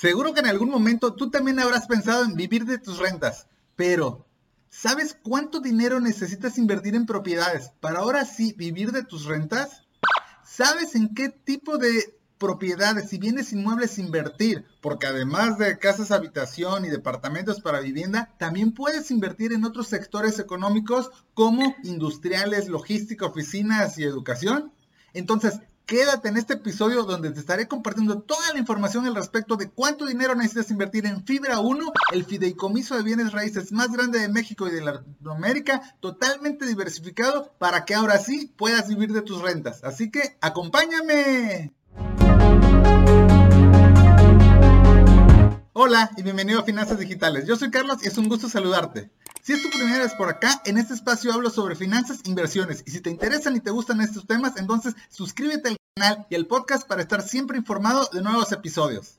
Seguro 0.00 0.32
que 0.32 0.38
en 0.38 0.46
algún 0.46 0.70
momento 0.70 1.14
tú 1.14 1.28
también 1.28 1.58
habrás 1.58 1.88
pensado 1.88 2.22
en 2.22 2.34
vivir 2.36 2.66
de 2.66 2.78
tus 2.78 3.00
rentas, 3.00 3.48
pero 3.74 4.28
¿sabes 4.70 5.18
cuánto 5.20 5.58
dinero 5.58 5.98
necesitas 5.98 6.56
invertir 6.56 6.94
en 6.94 7.04
propiedades 7.04 7.72
para 7.80 7.98
ahora 7.98 8.24
sí 8.24 8.54
vivir 8.56 8.92
de 8.92 9.02
tus 9.02 9.24
rentas? 9.24 9.88
¿Sabes 10.44 10.94
en 10.94 11.14
qué 11.14 11.30
tipo 11.30 11.78
de 11.78 12.16
propiedades 12.38 13.12
y 13.12 13.18
bienes 13.18 13.52
inmuebles 13.52 13.98
invertir? 13.98 14.64
Porque 14.80 15.08
además 15.08 15.58
de 15.58 15.80
casas 15.80 16.12
habitación 16.12 16.84
y 16.84 16.90
departamentos 16.90 17.60
para 17.60 17.80
vivienda, 17.80 18.32
también 18.38 18.74
puedes 18.74 19.10
invertir 19.10 19.52
en 19.52 19.64
otros 19.64 19.88
sectores 19.88 20.38
económicos 20.38 21.10
como 21.34 21.74
industriales, 21.82 22.68
logística, 22.68 23.26
oficinas 23.26 23.98
y 23.98 24.04
educación. 24.04 24.72
Entonces, 25.12 25.58
Quédate 25.88 26.28
en 26.28 26.36
este 26.36 26.52
episodio 26.52 27.04
donde 27.04 27.30
te 27.30 27.40
estaré 27.40 27.66
compartiendo 27.66 28.20
toda 28.20 28.52
la 28.52 28.58
información 28.58 29.06
al 29.06 29.14
respecto 29.14 29.56
de 29.56 29.70
cuánto 29.70 30.04
dinero 30.04 30.34
necesitas 30.34 30.70
invertir 30.70 31.06
en 31.06 31.24
Fibra 31.24 31.60
1, 31.60 31.92
el 32.12 32.26
fideicomiso 32.26 32.94
de 32.94 33.02
bienes 33.02 33.32
raíces 33.32 33.72
más 33.72 33.90
grande 33.90 34.18
de 34.18 34.28
México 34.28 34.68
y 34.68 34.70
de 34.70 34.82
Latinoamérica, 34.82 35.96
totalmente 36.00 36.66
diversificado 36.66 37.54
para 37.56 37.86
que 37.86 37.94
ahora 37.94 38.18
sí 38.18 38.52
puedas 38.58 38.86
vivir 38.86 39.14
de 39.14 39.22
tus 39.22 39.40
rentas. 39.40 39.82
Así 39.82 40.10
que 40.10 40.36
acompáñame. 40.42 41.72
Hola 45.72 46.10
y 46.18 46.22
bienvenido 46.22 46.60
a 46.60 46.64
Finanzas 46.64 46.98
Digitales. 46.98 47.46
Yo 47.46 47.56
soy 47.56 47.70
Carlos 47.70 48.04
y 48.04 48.08
es 48.08 48.18
un 48.18 48.28
gusto 48.28 48.50
saludarte. 48.50 49.10
Si 49.48 49.54
es 49.54 49.62
tu 49.62 49.70
primera 49.70 50.00
vez 50.00 50.12
por 50.12 50.28
acá, 50.28 50.60
en 50.66 50.76
este 50.76 50.92
espacio 50.92 51.32
hablo 51.32 51.48
sobre 51.48 51.74
finanzas 51.74 52.20
e 52.22 52.28
inversiones. 52.28 52.82
Y 52.84 52.90
si 52.90 53.00
te 53.00 53.08
interesan 53.08 53.56
y 53.56 53.60
te 53.60 53.70
gustan 53.70 54.02
estos 54.02 54.26
temas, 54.26 54.58
entonces 54.58 54.94
suscríbete 55.08 55.70
al 55.70 55.78
y 56.28 56.34
al 56.34 56.46
podcast 56.46 56.86
para 56.86 57.02
estar 57.02 57.22
siempre 57.22 57.58
informado 57.58 58.08
de 58.12 58.22
nuevos 58.22 58.52
episodios. 58.52 59.17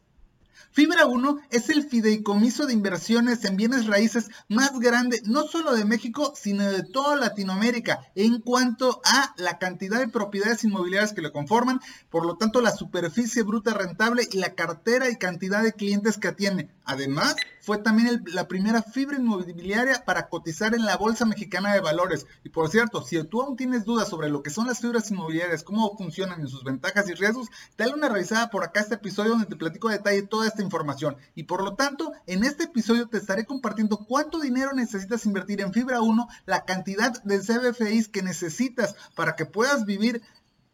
Fibra 0.72 1.06
1 1.06 1.40
es 1.50 1.70
el 1.70 1.84
fideicomiso 1.84 2.66
de 2.66 2.74
inversiones 2.74 3.44
en 3.46 3.58
bienes 3.58 3.88
raíces 3.88 4.30
más 4.48 4.80
grande, 4.80 5.22
no 5.26 5.44
solo 5.44 5.76
de 5.76 5.86
México, 5.86 6.34
sino 6.36 6.70
de 6.70 6.84
toda 6.84 7.16
Latinoamérica, 7.16 8.00
en 8.16 8.40
cuanto 8.40 9.02
a 9.04 9.34
la 9.38 9.58
cantidad 9.58 10.00
de 10.00 10.08
propiedades 10.08 10.64
inmobiliarias 10.64 11.14
que 11.14 11.22
lo 11.22 11.32
conforman, 11.32 11.80
por 12.10 12.26
lo 12.26 12.38
tanto 12.38 12.62
la 12.62 12.72
superficie 12.72 13.44
bruta 13.44 13.74
rentable 13.74 14.28
y 14.32 14.38
la 14.38 14.54
cartera 14.54 15.10
y 15.10 15.18
cantidad 15.18 15.64
de 15.64 15.74
clientes 15.74 16.18
que 16.18 16.30
atiende. 16.30 16.70
Además, 16.86 17.36
fue 17.62 17.78
también 17.78 18.24
la 18.26 18.48
primera 18.48 18.82
fibra 18.82 19.18
inmobiliaria 19.18 20.04
para 20.04 20.28
cotizar 20.28 20.74
en 20.74 20.86
la 20.86 20.98
Bolsa 20.98 21.26
Mexicana 21.26 21.74
de 21.74 21.82
Valores. 21.82 22.26
Y 22.44 22.50
por 22.50 22.70
cierto, 22.70 23.04
si 23.04 23.24
tú 23.26 23.44
aún 23.44 23.58
tienes 23.58 23.86
dudas 23.86 24.10
sobre 24.10 24.30
lo 24.30 24.42
que 24.42 24.50
son 24.50 24.66
las 24.66 24.80
fibras 24.80 25.12
inmobiliarias, 25.12 25.64
cómo 25.64 25.96
funcionan 25.96 26.42
en 26.42 26.48
sus 26.48 26.64
ventajas 26.64 27.08
y 27.08 27.14
riesgos, 27.14 27.50
dale 27.78 27.94
una 27.94 28.10
revisada 28.10 28.50
por 28.50 28.64
acá 28.64 28.80
este 28.80 28.96
episodio 28.96 29.32
donde 29.32 29.46
te 29.46 29.56
platico 29.56 29.90
detalle 29.90 30.24
toda 30.24 30.48
esta 30.50 30.62
información. 30.62 31.18
Y 31.36 31.44
por 31.44 31.64
lo 31.64 31.76
tanto, 31.76 32.12
en 32.28 32.44
este 32.44 32.66
episodio 32.66 33.08
te 33.08 33.18
estaré 33.18 33.46
compartiendo 33.46 34.06
cuánto 34.06 34.40
dinero 34.40 34.74
necesitas 34.74 35.26
invertir 35.26 35.62
en 35.62 35.74
fibra 35.74 36.02
1, 36.02 36.28
la 36.46 36.66
cantidad 36.66 37.24
de 37.24 37.40
CBFIs 37.40 38.10
que 38.10 38.22
necesitas 38.22 38.96
para 39.16 39.36
que 39.36 39.46
puedas 39.46 39.86
vivir 39.86 40.22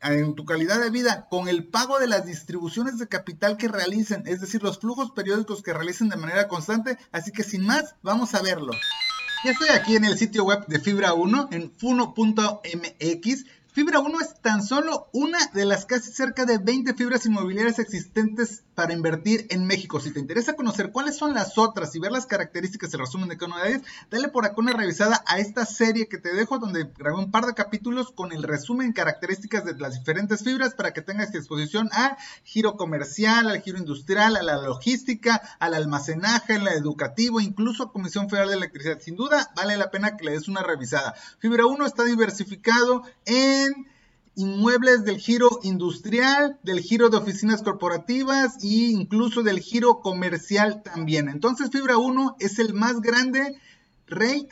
en 0.02 0.36
tu 0.36 0.46
calidad 0.46 0.80
de 0.80 0.90
vida 0.90 1.28
con 1.30 1.48
el 1.48 1.66
pago 1.66 2.00
de 2.00 2.08
las 2.08 2.26
distribuciones 2.26 2.98
de 2.98 3.08
capital 3.08 3.58
que 3.58 3.68
realicen, 3.68 4.24
es 4.26 4.42
decir, 4.42 4.62
los 4.62 4.80
flujos 4.80 5.12
periódicos 5.12 5.64
que 5.64 5.74
realicen 5.74 6.10
de 6.10 6.18
manera 6.18 6.48
constante. 6.48 6.98
Así 7.12 7.32
que 7.32 7.44
sin 7.44 7.66
más, 7.66 7.96
vamos 8.02 8.36
a 8.36 8.42
verlo. 8.42 8.74
Ya 9.44 9.52
estoy 9.52 9.70
aquí 9.70 9.96
en 9.96 10.06
el 10.06 10.18
sitio 10.18 10.44
web 10.44 10.66
de 10.68 10.80
Fibra 10.80 11.14
1 11.14 11.50
en 11.52 11.72
funo.mx 11.72 13.46
Fibra 13.76 14.00
1 14.00 14.22
es 14.22 14.42
tan 14.42 14.64
solo 14.64 15.10
una 15.12 15.38
de 15.48 15.66
las 15.66 15.86
casi 15.86 16.10
cerca 16.10 16.46
de 16.46 16.60
20 16.60 16.94
fibras 16.94 17.26
inmobiliarias 17.26 17.78
existentes 17.78 18.64
para 18.76 18.94
invertir 18.94 19.48
en 19.50 19.66
México. 19.66 20.00
Si 20.00 20.12
te 20.12 20.20
interesa 20.20 20.56
conocer 20.56 20.92
cuáles 20.92 21.18
son 21.18 21.34
las 21.34 21.58
otras 21.58 21.96
y 21.96 22.00
ver 22.00 22.12
las 22.12 22.26
características 22.26 22.94
y 22.94 22.98
resumen 22.98 23.30
de 23.30 23.38
cada 23.38 23.54
una 23.54 23.64
de 23.64 23.70
ellas, 23.70 23.82
dale 24.12 24.28
por 24.28 24.46
acá 24.46 24.56
una 24.58 24.74
revisada 24.74 25.24
a 25.26 25.40
esta 25.40 25.66
serie 25.66 26.08
que 26.08 26.18
te 26.18 26.34
dejo 26.34 26.60
donde 26.60 26.92
grabé 26.98 27.18
un 27.18 27.32
par 27.32 27.46
de 27.46 27.54
capítulos 27.54 28.12
con 28.12 28.32
el 28.32 28.44
resumen 28.44 28.94
características 28.94 29.66
de 29.66 29.76
las 29.76 29.98
diferentes 29.98 30.44
fibras 30.44 30.74
para 30.74 30.94
que 30.94 31.02
tengas 31.02 31.34
exposición 31.34 31.90
a 31.94 32.18
giro 32.44 32.76
comercial, 32.76 33.50
al 33.50 33.62
giro 33.62 33.78
industrial, 33.78 34.36
a 34.36 34.44
la 34.44 34.58
logística, 34.58 35.42
al 35.60 35.74
almacenaje, 35.74 36.56
al 36.56 36.68
educativo, 36.68 37.40
incluso 37.40 37.84
a 37.84 37.92
Comisión 37.92 38.30
Federal 38.30 38.50
de 38.50 38.56
Electricidad. 38.56 39.00
Sin 39.00 39.16
duda, 39.16 39.52
vale 39.56 39.78
la 39.78 39.90
pena 39.90 40.18
que 40.18 40.26
le 40.26 40.32
des 40.32 40.48
una 40.48 40.64
revisada. 40.64 41.16
Fibra 41.40 41.66
1 41.66 41.86
está 41.86 42.04
diversificado 42.04 43.04
en 43.26 43.88
inmuebles 44.36 45.04
del 45.06 45.18
giro 45.18 45.60
industrial, 45.64 46.60
del 46.64 46.82
giro 46.82 47.10
de 47.10 47.18
oficinas 47.18 47.62
corporativas 47.62 48.64
e 48.64 48.90
incluso 48.92 49.44
del 49.44 49.60
giro 49.60 50.00
comercial 50.00 50.84
también. 50.84 51.30
Entonces 51.30 51.70
Fibra 51.72 51.98
1 51.98 52.38
es 52.40 52.60
el 52.60 52.74
más 52.74 53.02
grande 53.02 53.58
rate 54.08 54.50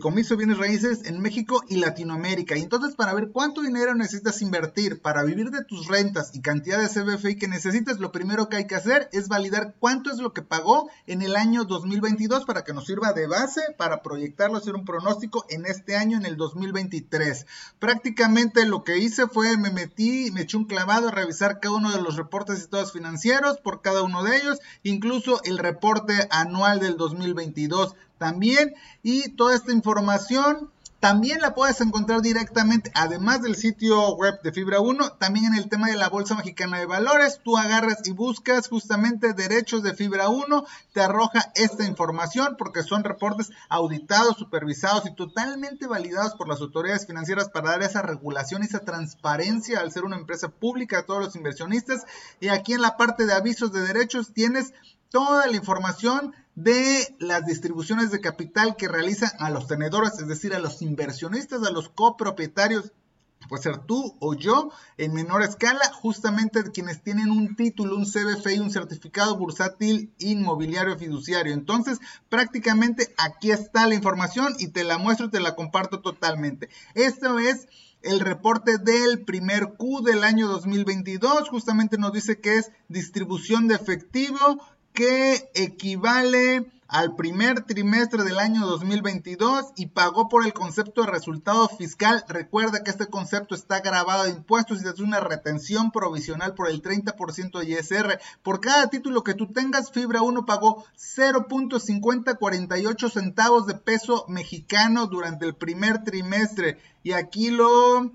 comiso 0.00 0.36
bienes 0.36 0.58
raíces 0.58 1.04
en 1.04 1.20
México 1.20 1.62
y 1.68 1.76
Latinoamérica. 1.76 2.56
Y 2.56 2.62
entonces 2.62 2.94
para 2.94 3.14
ver 3.14 3.30
cuánto 3.32 3.62
dinero 3.62 3.94
necesitas 3.94 4.42
invertir 4.42 5.00
para 5.00 5.22
vivir 5.24 5.50
de 5.50 5.64
tus 5.64 5.88
rentas 5.88 6.30
y 6.34 6.40
cantidad 6.40 6.78
de 6.78 6.88
CBFI 6.88 7.36
que 7.36 7.48
necesitas, 7.48 7.98
lo 7.98 8.12
primero 8.12 8.48
que 8.48 8.56
hay 8.56 8.66
que 8.66 8.74
hacer 8.74 9.08
es 9.12 9.28
validar 9.28 9.74
cuánto 9.78 10.10
es 10.10 10.18
lo 10.18 10.32
que 10.32 10.42
pagó 10.42 10.88
en 11.06 11.22
el 11.22 11.36
año 11.36 11.64
2022 11.64 12.44
para 12.44 12.64
que 12.64 12.72
nos 12.72 12.86
sirva 12.86 13.12
de 13.12 13.26
base 13.26 13.60
para 13.76 14.02
proyectarlo, 14.02 14.56
hacer 14.58 14.74
un 14.74 14.84
pronóstico 14.84 15.44
en 15.48 15.66
este 15.66 15.96
año, 15.96 16.16
en 16.16 16.26
el 16.26 16.36
2023. 16.36 17.46
Prácticamente 17.78 18.66
lo 18.66 18.84
que 18.84 18.98
hice 18.98 19.26
fue 19.26 19.56
me 19.56 19.70
metí, 19.70 20.30
me 20.32 20.42
eché 20.42 20.56
un 20.56 20.64
clavado 20.64 21.08
a 21.08 21.12
revisar 21.12 21.60
cada 21.60 21.76
uno 21.76 21.90
de 21.90 22.02
los 22.02 22.16
reportes 22.16 22.58
y 22.58 22.62
estados 22.62 22.92
financieros 22.92 23.58
por 23.58 23.82
cada 23.82 24.02
uno 24.02 24.22
de 24.22 24.36
ellos, 24.36 24.58
incluso 24.82 25.42
el 25.44 25.58
reporte 25.58 26.26
anual 26.30 26.80
del 26.80 26.96
2022 26.96 27.94
también. 28.18 28.74
Y 29.02 29.30
toda 29.30 29.54
esta 29.54 29.72
información 29.72 30.70
también 31.00 31.40
la 31.40 31.54
puedes 31.54 31.80
encontrar 31.80 32.22
directamente, 32.22 32.90
además 32.92 33.40
del 33.40 33.54
sitio 33.54 34.16
web 34.16 34.42
de 34.42 34.50
Fibra 34.50 34.80
1, 34.80 35.10
también 35.12 35.44
en 35.44 35.54
el 35.54 35.68
tema 35.68 35.86
de 35.86 35.96
la 35.96 36.08
Bolsa 36.08 36.34
Mexicana 36.34 36.80
de 36.80 36.86
Valores. 36.86 37.40
Tú 37.44 37.56
agarras 37.56 37.98
y 38.04 38.10
buscas 38.10 38.66
justamente 38.66 39.32
derechos 39.32 39.84
de 39.84 39.94
Fibra 39.94 40.28
1, 40.28 40.66
te 40.92 41.00
arroja 41.00 41.52
esta 41.54 41.84
información 41.84 42.56
porque 42.58 42.82
son 42.82 43.04
reportes 43.04 43.52
auditados, 43.68 44.38
supervisados 44.38 45.06
y 45.06 45.14
totalmente 45.14 45.86
validados 45.86 46.34
por 46.34 46.48
las 46.48 46.60
autoridades 46.60 47.06
financieras 47.06 47.48
para 47.48 47.70
dar 47.70 47.82
esa 47.84 48.02
regulación 48.02 48.64
esa 48.64 48.80
transparencia 48.80 49.78
al 49.78 49.92
ser 49.92 50.02
una 50.02 50.16
empresa 50.16 50.48
pública 50.48 50.98
a 50.98 51.02
todos 51.06 51.22
los 51.22 51.36
inversionistas. 51.36 52.06
Y 52.40 52.48
aquí 52.48 52.72
en 52.72 52.82
la 52.82 52.96
parte 52.96 53.24
de 53.24 53.34
avisos 53.34 53.70
de 53.70 53.82
derechos 53.82 54.32
tienes 54.32 54.72
toda 55.10 55.46
la 55.46 55.56
información 55.56 56.34
de 56.62 57.14
las 57.20 57.46
distribuciones 57.46 58.10
de 58.10 58.20
capital 58.20 58.74
que 58.74 58.88
realizan 58.88 59.30
a 59.38 59.48
los 59.50 59.68
tenedores, 59.68 60.18
es 60.18 60.26
decir, 60.26 60.54
a 60.54 60.58
los 60.58 60.82
inversionistas, 60.82 61.62
a 61.62 61.70
los 61.70 61.88
copropietarios, 61.88 62.92
puede 63.48 63.62
ser 63.62 63.78
tú 63.78 64.16
o 64.18 64.34
yo, 64.34 64.72
en 64.96 65.14
menor 65.14 65.42
escala, 65.42 65.88
justamente 65.92 66.64
quienes 66.72 67.00
tienen 67.00 67.30
un 67.30 67.54
título, 67.54 67.94
un 67.94 68.06
CBFI, 68.06 68.58
un 68.58 68.72
certificado 68.72 69.36
bursátil 69.36 70.12
inmobiliario 70.18 70.98
fiduciario. 70.98 71.54
Entonces, 71.54 72.00
prácticamente 72.28 73.14
aquí 73.18 73.52
está 73.52 73.86
la 73.86 73.94
información 73.94 74.56
y 74.58 74.68
te 74.68 74.82
la 74.82 74.98
muestro 74.98 75.26
y 75.26 75.30
te 75.30 75.40
la 75.40 75.54
comparto 75.54 76.00
totalmente. 76.00 76.70
Esto 76.94 77.38
es 77.38 77.68
el 78.02 78.18
reporte 78.18 78.78
del 78.78 79.24
primer 79.24 79.74
Q 79.76 80.02
del 80.02 80.24
año 80.24 80.48
2022 80.48 81.48
justamente 81.48 81.98
nos 81.98 82.12
dice 82.12 82.40
que 82.40 82.56
es 82.56 82.70
distribución 82.88 83.68
de 83.68 83.74
efectivo, 83.74 84.60
que 84.98 85.48
equivale 85.54 86.66
al 86.88 87.14
primer 87.14 87.62
trimestre 87.62 88.24
del 88.24 88.40
año 88.40 88.66
2022 88.66 89.66
y 89.76 89.86
pagó 89.86 90.28
por 90.28 90.44
el 90.44 90.52
concepto 90.52 91.02
de 91.02 91.10
resultado 91.12 91.68
fiscal. 91.68 92.24
Recuerda 92.26 92.82
que 92.82 92.90
este 92.90 93.06
concepto 93.06 93.54
está 93.54 93.78
grabado 93.78 94.24
de 94.24 94.30
impuestos 94.30 94.82
y 94.82 94.88
es 94.88 94.98
una 94.98 95.20
retención 95.20 95.92
provisional 95.92 96.56
por 96.56 96.68
el 96.68 96.82
30% 96.82 97.60
de 97.60 97.70
ISR. 97.70 98.18
Por 98.42 98.60
cada 98.60 98.90
título 98.90 99.22
que 99.22 99.34
tú 99.34 99.52
tengas, 99.52 99.92
Fibra 99.92 100.22
1 100.22 100.44
pagó 100.46 100.84
0.5048 100.96 103.08
centavos 103.08 103.68
de 103.68 103.74
peso 103.74 104.24
mexicano 104.26 105.06
durante 105.06 105.46
el 105.46 105.54
primer 105.54 106.02
trimestre. 106.02 106.76
Y 107.04 107.12
aquí 107.12 107.52
lo 107.52 108.10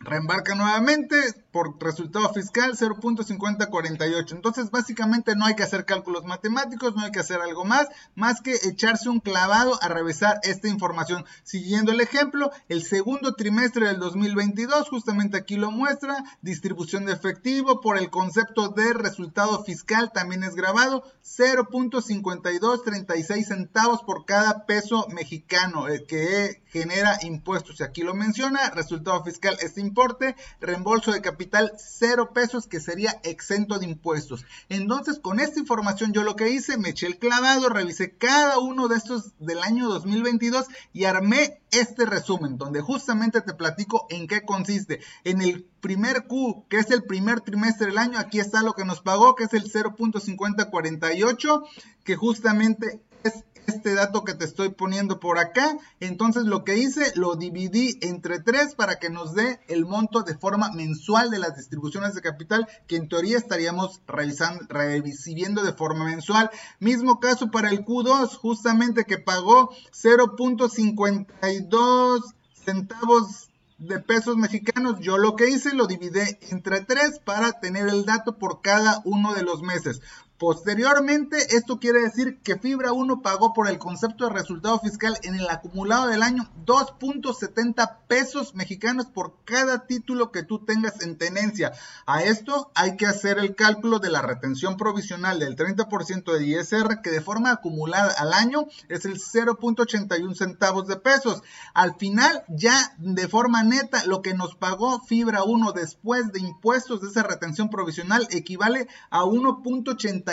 reembarca 0.00 0.54
nuevamente 0.54 1.16
por 1.58 1.82
resultado 1.82 2.32
fiscal 2.32 2.76
0.5048. 2.76 4.30
Entonces, 4.30 4.70
básicamente 4.70 5.34
no 5.34 5.44
hay 5.44 5.56
que 5.56 5.64
hacer 5.64 5.84
cálculos 5.84 6.24
matemáticos, 6.24 6.94
no 6.94 7.02
hay 7.02 7.10
que 7.10 7.18
hacer 7.18 7.40
algo 7.40 7.64
más, 7.64 7.88
más 8.14 8.40
que 8.40 8.54
echarse 8.62 9.08
un 9.08 9.18
clavado 9.18 9.76
a 9.82 9.88
revisar 9.88 10.38
esta 10.44 10.68
información. 10.68 11.24
Siguiendo 11.42 11.90
el 11.90 12.00
ejemplo, 12.00 12.52
el 12.68 12.84
segundo 12.84 13.34
trimestre 13.34 13.88
del 13.88 13.98
2022, 13.98 14.88
justamente 14.88 15.36
aquí 15.36 15.56
lo 15.56 15.72
muestra, 15.72 16.22
distribución 16.42 17.06
de 17.06 17.14
efectivo 17.14 17.80
por 17.80 17.98
el 17.98 18.08
concepto 18.08 18.68
de 18.68 18.92
resultado 18.92 19.64
fiscal 19.64 20.12
también 20.14 20.44
es 20.44 20.54
grabado, 20.54 21.02
0.5236 21.24 23.46
centavos 23.46 24.04
por 24.04 24.26
cada 24.26 24.64
peso 24.64 25.08
mexicano 25.08 25.88
eh, 25.88 26.04
que 26.06 26.62
genera 26.68 27.18
impuestos. 27.22 27.80
Y 27.80 27.82
aquí 27.82 28.02
lo 28.02 28.14
menciona, 28.14 28.70
resultado 28.70 29.24
fiscal 29.24 29.56
este 29.60 29.80
importe, 29.80 30.36
reembolso 30.60 31.10
de 31.10 31.20
capital 31.20 31.47
cero 31.76 32.32
pesos 32.32 32.66
que 32.66 32.80
sería 32.80 33.20
exento 33.22 33.78
de 33.78 33.86
impuestos. 33.86 34.44
Entonces, 34.68 35.18
con 35.18 35.40
esta 35.40 35.60
información 35.60 36.12
yo 36.12 36.22
lo 36.22 36.36
que 36.36 36.50
hice, 36.50 36.76
me 36.78 36.90
eché 36.90 37.06
el 37.06 37.18
clavado, 37.18 37.68
revisé 37.68 38.16
cada 38.16 38.58
uno 38.58 38.88
de 38.88 38.96
estos 38.96 39.38
del 39.38 39.62
año 39.62 39.88
2022 39.88 40.66
y 40.92 41.04
armé 41.04 41.60
este 41.70 42.06
resumen 42.06 42.56
donde 42.58 42.80
justamente 42.80 43.40
te 43.40 43.54
platico 43.54 44.06
en 44.10 44.26
qué 44.26 44.42
consiste. 44.42 45.00
En 45.24 45.42
el 45.42 45.64
primer 45.80 46.26
Q, 46.26 46.66
que 46.68 46.78
es 46.78 46.90
el 46.90 47.04
primer 47.04 47.40
trimestre 47.40 47.86
del 47.86 47.98
año, 47.98 48.18
aquí 48.18 48.40
está 48.40 48.62
lo 48.62 48.74
que 48.74 48.84
nos 48.84 49.00
pagó, 49.00 49.34
que 49.34 49.44
es 49.44 49.54
el 49.54 49.70
0.5048, 49.70 51.62
que 52.04 52.16
justamente 52.16 53.00
es 53.24 53.44
este 53.68 53.94
dato 53.94 54.24
que 54.24 54.34
te 54.34 54.44
estoy 54.44 54.70
poniendo 54.70 55.20
por 55.20 55.38
acá. 55.38 55.78
Entonces 56.00 56.42
lo 56.44 56.64
que 56.64 56.78
hice, 56.78 57.12
lo 57.14 57.36
dividí 57.36 57.98
entre 58.00 58.40
tres 58.40 58.74
para 58.74 58.98
que 58.98 59.10
nos 59.10 59.34
dé 59.34 59.60
el 59.68 59.86
monto 59.86 60.22
de 60.22 60.36
forma 60.36 60.72
mensual 60.72 61.30
de 61.30 61.38
las 61.38 61.56
distribuciones 61.56 62.14
de 62.14 62.22
capital 62.22 62.66
que 62.86 62.96
en 62.96 63.08
teoría 63.08 63.38
estaríamos 63.38 64.00
revisando, 64.06 64.64
recibiendo 64.68 65.62
de 65.62 65.72
forma 65.72 66.04
mensual. 66.04 66.50
Mismo 66.80 67.20
caso 67.20 67.50
para 67.50 67.70
el 67.70 67.84
Q2, 67.84 68.36
justamente 68.36 69.04
que 69.04 69.18
pagó 69.18 69.70
0.52 69.92 72.22
centavos 72.64 73.48
de 73.78 74.00
pesos 74.00 74.36
mexicanos. 74.36 74.98
Yo 75.00 75.18
lo 75.18 75.36
que 75.36 75.48
hice 75.48 75.74
lo 75.74 75.86
dividí 75.86 76.20
entre 76.50 76.80
tres 76.80 77.20
para 77.20 77.60
tener 77.60 77.88
el 77.88 78.04
dato 78.04 78.38
por 78.38 78.60
cada 78.60 79.00
uno 79.04 79.34
de 79.34 79.42
los 79.42 79.62
meses. 79.62 80.00
Posteriormente, 80.38 81.56
esto 81.56 81.80
quiere 81.80 82.00
decir 82.00 82.38
que 82.44 82.56
Fibra 82.56 82.92
1 82.92 83.22
pagó 83.22 83.52
por 83.52 83.68
el 83.68 83.78
concepto 83.78 84.26
de 84.26 84.34
resultado 84.34 84.78
fiscal 84.78 85.18
en 85.24 85.34
el 85.34 85.50
acumulado 85.50 86.06
del 86.06 86.22
año 86.22 86.48
2.70 86.64 87.96
pesos 88.06 88.54
mexicanos 88.54 89.06
por 89.06 89.34
cada 89.44 89.86
título 89.86 90.30
que 90.30 90.44
tú 90.44 90.64
tengas 90.64 91.02
en 91.02 91.18
tenencia. 91.18 91.72
A 92.06 92.22
esto 92.22 92.70
hay 92.76 92.96
que 92.96 93.06
hacer 93.06 93.40
el 93.40 93.56
cálculo 93.56 93.98
de 93.98 94.10
la 94.10 94.22
retención 94.22 94.76
provisional 94.76 95.40
del 95.40 95.56
30% 95.56 96.32
de 96.32 96.46
ISR 96.46 97.02
que 97.02 97.10
de 97.10 97.20
forma 97.20 97.50
acumulada 97.50 98.14
al 98.16 98.32
año 98.32 98.66
es 98.88 99.06
el 99.06 99.18
0.81 99.18 100.36
centavos 100.36 100.86
de 100.86 100.98
pesos. 100.98 101.42
Al 101.74 101.96
final, 101.96 102.44
ya 102.46 102.94
de 102.98 103.26
forma 103.26 103.64
neta, 103.64 104.04
lo 104.04 104.22
que 104.22 104.34
nos 104.34 104.54
pagó 104.54 105.00
Fibra 105.00 105.42
1 105.42 105.72
después 105.72 106.30
de 106.30 106.38
impuestos 106.38 107.00
de 107.00 107.08
esa 107.08 107.24
retención 107.24 107.70
provisional 107.70 108.28
equivale 108.30 108.86
a 109.10 109.22
1.80 109.24 110.27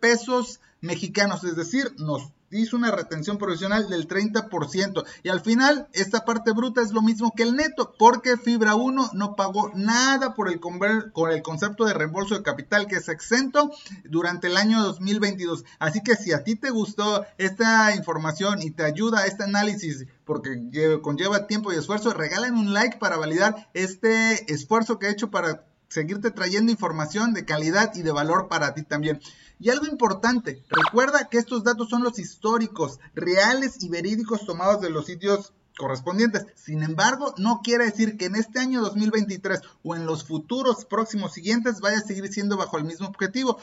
pesos 0.00 0.60
mexicanos, 0.80 1.44
es 1.44 1.56
decir, 1.56 1.94
nos 1.98 2.32
hizo 2.50 2.76
una 2.76 2.90
retención 2.90 3.38
provisional 3.38 3.88
del 3.88 4.06
30%. 4.06 5.04
Y 5.22 5.28
al 5.28 5.40
final, 5.40 5.88
esta 5.92 6.24
parte 6.24 6.52
bruta 6.52 6.80
es 6.82 6.92
lo 6.92 7.02
mismo 7.02 7.32
que 7.36 7.42
el 7.42 7.56
neto, 7.56 7.94
porque 7.98 8.36
Fibra 8.36 8.74
1 8.74 9.10
no 9.14 9.36
pagó 9.36 9.72
nada 9.74 10.34
por 10.34 10.48
el, 10.48 10.60
con 10.60 11.30
el 11.30 11.42
concepto 11.42 11.84
de 11.84 11.94
reembolso 11.94 12.34
de 12.34 12.42
capital 12.42 12.86
que 12.86 12.96
es 12.96 13.08
exento 13.08 13.70
durante 14.04 14.46
el 14.46 14.56
año 14.56 14.82
2022. 14.82 15.64
Así 15.78 16.02
que 16.02 16.16
si 16.16 16.32
a 16.32 16.44
ti 16.44 16.56
te 16.56 16.70
gustó 16.70 17.24
esta 17.38 17.94
información 17.94 18.62
y 18.62 18.70
te 18.70 18.84
ayuda 18.84 19.26
este 19.26 19.44
análisis, 19.44 20.06
porque 20.24 21.00
conlleva 21.02 21.46
tiempo 21.46 21.72
y 21.72 21.76
esfuerzo, 21.76 22.12
regálame 22.12 22.58
un 22.58 22.72
like 22.72 22.98
para 22.98 23.16
validar 23.16 23.68
este 23.74 24.52
esfuerzo 24.52 24.98
que 24.98 25.06
he 25.06 25.10
hecho 25.10 25.30
para 25.30 25.64
seguirte 25.88 26.30
trayendo 26.30 26.72
información 26.72 27.32
de 27.32 27.44
calidad 27.44 27.94
y 27.94 28.02
de 28.02 28.12
valor 28.12 28.48
para 28.48 28.74
ti 28.74 28.82
también. 28.82 29.20
Y 29.58 29.70
algo 29.70 29.86
importante, 29.86 30.62
recuerda 30.68 31.28
que 31.28 31.38
estos 31.38 31.64
datos 31.64 31.88
son 31.88 32.02
los 32.02 32.18
históricos, 32.18 33.00
reales 33.14 33.82
y 33.82 33.88
verídicos 33.88 34.44
tomados 34.44 34.80
de 34.80 34.90
los 34.90 35.06
sitios 35.06 35.52
correspondientes. 35.76 36.46
Sin 36.54 36.82
embargo, 36.82 37.34
no 37.38 37.60
quiere 37.62 37.84
decir 37.84 38.16
que 38.16 38.26
en 38.26 38.36
este 38.36 38.58
año 38.58 38.80
2023 38.82 39.60
o 39.82 39.94
en 39.94 40.06
los 40.06 40.24
futuros 40.24 40.84
próximos 40.84 41.32
siguientes 41.32 41.80
vaya 41.80 41.98
a 41.98 42.02
seguir 42.02 42.28
siendo 42.32 42.56
bajo 42.56 42.78
el 42.78 42.84
mismo 42.84 43.06
objetivo. 43.06 43.58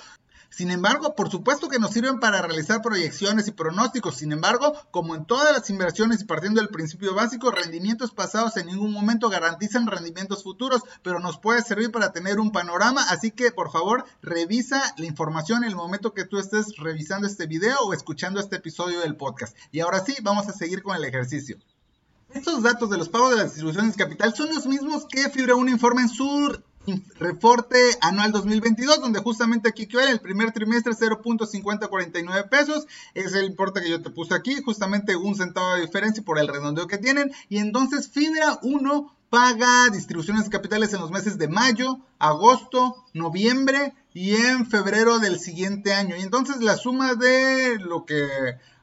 Sin 0.55 0.69
embargo, 0.69 1.15
por 1.15 1.31
supuesto 1.31 1.67
que 1.67 1.79
nos 1.79 1.91
sirven 1.91 2.19
para 2.19 2.43
realizar 2.43 2.83
proyecciones 2.83 3.47
y 3.47 3.51
pronósticos. 3.51 4.17
Sin 4.17 4.31
embargo, 4.31 4.73
como 4.91 5.15
en 5.15 5.25
todas 5.25 5.51
las 5.51 5.67
inversiones 5.71 6.21
y 6.21 6.25
partiendo 6.25 6.61
del 6.61 6.69
principio 6.69 7.15
básico, 7.15 7.49
rendimientos 7.49 8.11
pasados 8.11 8.55
en 8.57 8.67
ningún 8.67 8.91
momento 8.91 9.29
garantizan 9.29 9.87
rendimientos 9.87 10.43
futuros, 10.43 10.83
pero 11.01 11.19
nos 11.19 11.39
puede 11.39 11.63
servir 11.63 11.91
para 11.91 12.11
tener 12.11 12.39
un 12.39 12.51
panorama. 12.51 13.03
Así 13.09 13.31
que, 13.31 13.51
por 13.51 13.71
favor, 13.71 14.05
revisa 14.21 14.93
la 14.97 15.07
información 15.07 15.63
en 15.63 15.71
el 15.71 15.75
momento 15.75 16.13
que 16.13 16.25
tú 16.25 16.37
estés 16.37 16.77
revisando 16.77 17.25
este 17.25 17.47
video 17.47 17.79
o 17.79 17.93
escuchando 17.93 18.39
este 18.39 18.57
episodio 18.57 18.99
del 18.99 19.15
podcast. 19.15 19.57
Y 19.71 19.79
ahora 19.79 20.05
sí, 20.05 20.15
vamos 20.21 20.47
a 20.47 20.53
seguir 20.53 20.83
con 20.83 20.95
el 20.95 21.03
ejercicio. 21.03 21.57
Estos 22.33 22.63
datos 22.63 22.89
de 22.89 22.97
los 22.97 23.09
pagos 23.09 23.29
de 23.31 23.37
las 23.37 23.45
distribuciones 23.45 23.95
de 23.95 24.03
capital 24.03 24.33
son 24.35 24.53
los 24.53 24.65
mismos 24.65 25.05
que 25.05 25.29
Fibra 25.29 25.53
1 25.53 25.69
informa 25.69 26.01
en 26.01 26.09
su 26.09 26.63
reporte 27.19 27.77
anual 28.01 28.31
2022, 28.31 29.01
donde 29.01 29.19
justamente 29.19 29.69
aquí 29.69 29.87
que 29.87 30.03
el 30.09 30.19
primer 30.19 30.51
trimestre 30.51 30.93
0.5049 30.93 32.49
pesos, 32.49 32.87
es 33.13 33.33
el 33.33 33.45
importe 33.45 33.81
que 33.81 33.89
yo 33.89 34.01
te 34.01 34.09
puse 34.09 34.33
aquí, 34.33 34.61
justamente 34.61 35.15
un 35.15 35.35
centavo 35.35 35.75
de 35.75 35.81
diferencia 35.81 36.23
por 36.23 36.39
el 36.39 36.47
redondeo 36.47 36.87
que 36.87 36.97
tienen, 36.97 37.31
y 37.49 37.59
entonces 37.59 38.09
Fibra 38.09 38.59
1 38.61 39.15
paga 39.29 39.89
distribuciones 39.91 40.47
capitales 40.47 40.93
en 40.93 41.01
los 41.01 41.09
meses 41.09 41.39
de 41.39 41.47
mayo, 41.47 41.97
agosto, 42.19 43.03
noviembre 43.13 43.95
y 44.13 44.35
en 44.35 44.67
febrero 44.67 45.17
del 45.17 45.39
siguiente 45.39 45.91
año. 45.91 46.15
Y 46.15 46.21
entonces 46.21 46.61
la 46.61 46.77
suma 46.77 47.15
de 47.15 47.79
lo 47.79 48.05
que 48.05 48.27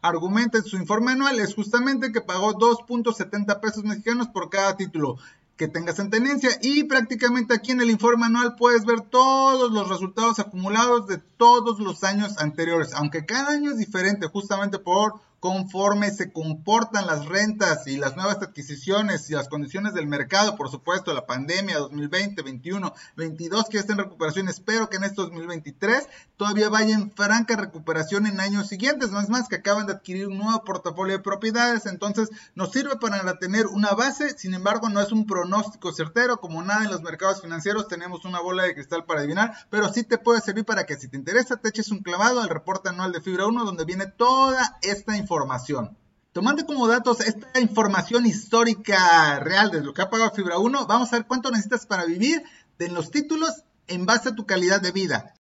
argumenta 0.02 0.58
en 0.58 0.64
su 0.64 0.76
informe 0.76 1.12
anual 1.12 1.38
es 1.38 1.55
justamente 1.55 2.11
que 2.11 2.20
pagó 2.20 2.55
2.70 2.55 3.61
pesos 3.61 3.85
mexicanos 3.85 4.26
por 4.26 4.50
cada 4.50 4.76
título 4.76 5.19
que 5.61 5.69
tengas 5.69 5.99
en 5.99 6.09
tenencia. 6.09 6.49
Y 6.62 6.85
prácticamente 6.85 7.53
aquí 7.53 7.73
en 7.73 7.83
el 7.83 7.91
informe 7.91 8.25
anual 8.25 8.57
puedes 8.57 8.87
ver 8.87 9.03
todos 9.03 9.71
los 9.71 9.91
resultados 9.91 10.39
acumulados 10.39 11.07
de 11.07 11.19
todos 11.19 11.79
los 11.81 12.03
años 12.03 12.39
anteriores, 12.39 12.95
aunque 12.95 13.27
cada 13.27 13.51
año 13.51 13.71
es 13.71 13.77
diferente 13.77 14.27
justamente 14.27 14.79
por 14.79 15.21
conforme 15.41 16.11
se 16.11 16.33
comportan 16.33 17.07
las 17.07 17.25
rentas 17.25 17.87
y 17.87 17.97
las 17.97 18.15
nuevas 18.15 18.37
adquisiciones 18.43 19.29
y 19.31 19.33
las 19.33 19.49
condiciones 19.49 19.95
del 19.95 20.07
mercado, 20.07 20.55
por 20.55 20.71
supuesto, 20.71 21.15
la 21.15 21.27
pandemia 21.27 21.79
2020, 21.79 22.43
21, 22.43 22.95
22 23.17 23.69
que 23.71 23.79
está 23.79 23.95
en 23.95 24.01
recuperación, 24.01 24.49
espero 24.49 24.91
que 24.91 24.99
en 24.99 25.05
este 25.05 25.23
2023 25.23 26.07
todavía 26.37 26.69
vaya 26.69 26.95
en 26.95 27.11
franca 27.11 27.57
recuperación 27.57 28.27
en 28.27 28.39
años 28.39 28.69
siguientes, 28.69 29.11
no 29.11 29.21
es 29.21 29.31
más 29.31 29.49
que 29.49 29.57
acaban 29.57 29.87
de 29.87 29.95
adquirir 29.95 30.29
un 30.29 30.39
nuevo 30.39 30.63
portafolio 30.63 31.17
de 31.17 31.23
propiedades, 31.23 31.87
entonces 31.87 32.29
nos 32.55 32.71
sirve 32.71 32.97
para 32.97 33.39
tener 33.39 33.67
una 33.67 33.93
base, 33.93 34.37
sin 34.39 34.53
embargo 34.53 34.91
no 34.91 35.01
es 35.01 35.11
un 35.11 35.27
pronóstico 35.27 35.93
certero, 35.93 36.39
como 36.39 36.63
nada 36.63 36.85
en 36.85 36.91
los 36.91 37.03
mercados 37.03 37.41
financieros 37.41 37.89
tenemos 37.89 38.27
una 38.27 38.41
bola 38.41 38.65
de 38.65 38.75
cristal 38.75 39.07
para 39.07 39.21
adivinar, 39.21 39.55
pero 39.71 39.91
sí 39.91 40.05
te 40.05 40.19
puede 40.19 40.43
servir 40.43 40.67
para 40.67 40.85
que 40.85 40.97
si 40.97 41.09
te 41.09 41.17
interesa 41.17 41.57
te 41.57 41.71
eches 41.71 41.91
un 41.91 42.01
clavado 42.01 42.43
al 42.43 42.51
reporte 42.51 42.91
anual 42.91 43.13
de 43.13 43.23
Fibra 43.23 43.47
1 43.47 43.65
donde 43.65 43.87
viene 43.87 44.07
toda 44.07 44.79
esta 44.83 45.17
información 45.17 45.30
información. 45.31 45.97
Tomando 46.33 46.67
como 46.67 46.89
datos 46.89 47.21
esta 47.21 47.61
información 47.61 48.27
histórica 48.27 49.39
real 49.39 49.71
de 49.71 49.81
lo 49.81 49.95
que 49.95 50.03
ha 50.03 50.11
pagado 50.11 50.33
Fibra 50.33 50.59
1, 50.59 50.87
vamos 50.87 51.13
a 51.13 51.17
ver 51.17 51.27
cuánto 51.27 51.51
necesitas 51.51 51.87
para 51.87 52.05
vivir 52.05 52.43
en 52.81 52.95
los 52.95 53.11
títulos 53.13 53.63
en 53.87 54.07
base 54.07 54.31
a 54.31 54.35
tu 54.35 54.45
calidad 54.45 54.81
de 54.81 54.91
vida. 54.91 55.35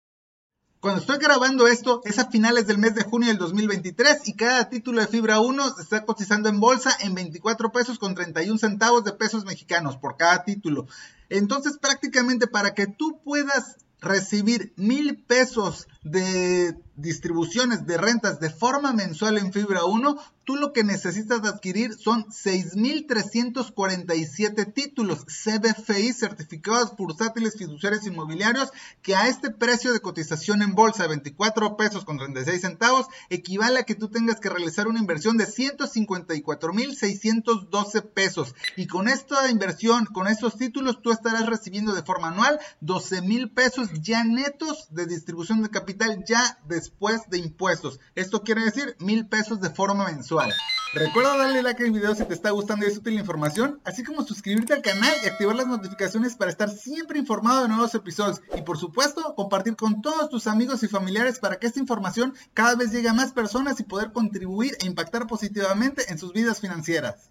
Cuando 0.79 1.01
estoy 1.01 1.17
grabando 1.17 1.67
esto 1.67 2.01
es 2.05 2.19
a 2.19 2.29
finales 2.29 2.67
del 2.67 2.77
mes 2.77 2.93
de 2.95 3.03
junio 3.03 3.29
del 3.29 3.37
2023 3.37 4.27
y 4.27 4.33
cada 4.33 4.69
título 4.69 5.01
de 5.01 5.07
Fibra 5.07 5.39
1 5.39 5.75
se 5.75 5.81
está 5.81 6.05
cotizando 6.05 6.49
en 6.49 6.59
bolsa 6.59 6.95
en 7.01 7.15
24 7.15 7.71
pesos 7.71 7.97
con 7.97 8.13
31 8.13 8.57
centavos 8.59 9.03
de 9.03 9.13
pesos 9.13 9.45
mexicanos 9.45 9.97
por 9.97 10.17
cada 10.17 10.43
título. 10.43 10.87
Entonces 11.29 11.79
prácticamente 11.79 12.47
para 12.47 12.75
que 12.75 12.87
tú 12.87 13.19
puedas 13.23 13.77
recibir 14.01 14.73
mil 14.77 15.17
pesos 15.23 15.87
de 16.03 16.77
distribuciones 16.95 17.85
de 17.85 17.97
rentas 17.97 18.39
de 18.39 18.49
forma 18.49 18.93
mensual 18.93 19.37
en 19.37 19.51
Fibra 19.53 19.83
1, 19.85 20.17
tú 20.43 20.55
lo 20.55 20.73
que 20.73 20.83
necesitas 20.83 21.45
adquirir 21.45 21.93
son 21.93 22.25
6.347 22.25 24.73
títulos 24.73 25.23
CBFI 25.25 26.13
certificados 26.13 26.97
bursátiles 26.97 27.55
fiduciarios 27.57 28.05
inmobiliarios 28.05 28.71
que 29.01 29.15
a 29.15 29.27
este 29.27 29.51
precio 29.51 29.93
de 29.93 30.01
cotización 30.01 30.61
en 30.61 30.75
bolsa 30.75 31.03
de 31.03 31.09
24 31.09 31.77
pesos 31.77 32.03
con 32.03 32.17
36 32.17 32.61
centavos 32.61 33.07
equivale 33.29 33.79
a 33.79 33.83
que 33.83 33.95
tú 33.95 34.09
tengas 34.09 34.41
que 34.41 34.49
realizar 34.49 34.87
una 34.87 34.99
inversión 34.99 35.37
de 35.37 35.45
154.612 35.45 38.01
pesos. 38.01 38.55
Y 38.75 38.87
con 38.87 39.07
esta 39.07 39.49
inversión, 39.49 40.05
con 40.05 40.27
estos 40.27 40.57
títulos 40.57 41.01
tú 41.01 41.11
estarás 41.11 41.45
recibiendo 41.45 41.93
de 41.93 42.03
forma 42.03 42.27
anual 42.29 42.59
12.000 42.81 43.53
pesos 43.53 43.87
ya 44.01 44.25
netos 44.25 44.87
de 44.89 45.05
distribución 45.05 45.61
de 45.61 45.69
capital 45.69 45.88
ya 46.27 46.59
después 46.67 47.29
de 47.29 47.39
impuestos. 47.39 47.99
Esto 48.15 48.43
quiere 48.43 48.63
decir 48.63 48.95
mil 48.99 49.27
pesos 49.27 49.61
de 49.61 49.69
forma 49.69 50.05
mensual. 50.05 50.53
Recuerda 50.93 51.37
darle 51.37 51.61
like 51.61 51.83
al 51.83 51.91
video 51.91 52.15
si 52.15 52.25
te 52.25 52.33
está 52.33 52.49
gustando 52.49 52.85
y 52.85 52.89
es 52.89 52.97
útil 52.97 53.13
la 53.13 53.19
información, 53.19 53.79
así 53.83 54.03
como 54.03 54.23
suscribirte 54.23 54.73
al 54.73 54.81
canal 54.81 55.13
y 55.23 55.27
activar 55.27 55.55
las 55.55 55.67
notificaciones 55.67 56.35
para 56.35 56.49
estar 56.49 56.69
siempre 56.69 57.19
informado 57.19 57.61
de 57.61 57.67
nuevos 57.67 57.93
episodios. 57.93 58.41
Y 58.55 58.61
por 58.63 58.79
supuesto, 58.79 59.35
compartir 59.35 59.75
con 59.75 60.01
todos 60.01 60.29
tus 60.29 60.47
amigos 60.47 60.81
y 60.81 60.87
familiares 60.87 61.37
para 61.37 61.59
que 61.59 61.67
esta 61.67 61.79
información 61.79 62.33
cada 62.55 62.75
vez 62.75 62.91
llegue 62.91 63.09
a 63.09 63.13
más 63.13 63.33
personas 63.33 63.79
y 63.79 63.83
poder 63.83 64.11
contribuir 64.11 64.75
e 64.81 64.87
impactar 64.87 65.27
positivamente 65.27 66.11
en 66.11 66.17
sus 66.17 66.33
vidas 66.33 66.59
financieras. 66.59 67.29